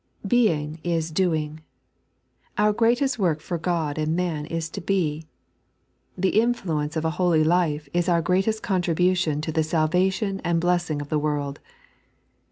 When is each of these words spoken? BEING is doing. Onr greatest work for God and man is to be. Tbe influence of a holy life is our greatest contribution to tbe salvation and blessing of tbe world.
BEING 0.27 0.79
is 0.83 1.11
doing. 1.11 1.59
Onr 2.57 2.75
greatest 2.75 3.19
work 3.19 3.39
for 3.39 3.59
God 3.59 3.99
and 3.99 4.15
man 4.15 4.47
is 4.47 4.67
to 4.71 4.81
be. 4.81 5.27
Tbe 6.19 6.31
influence 6.33 6.95
of 6.95 7.05
a 7.05 7.11
holy 7.21 7.43
life 7.43 7.87
is 7.93 8.09
our 8.09 8.23
greatest 8.23 8.63
contribution 8.63 9.41
to 9.41 9.51
tbe 9.51 9.63
salvation 9.63 10.41
and 10.43 10.59
blessing 10.59 11.03
of 11.03 11.09
tbe 11.09 11.21
world. 11.21 11.59